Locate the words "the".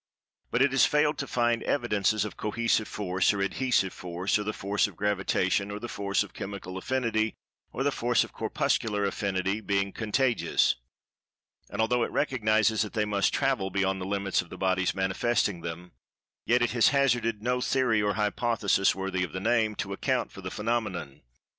4.43-4.51, 5.77-5.87, 7.83-7.91, 14.01-14.05, 14.49-14.57, 19.33-19.39, 20.41-20.49